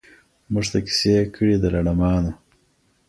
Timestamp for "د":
1.59-1.65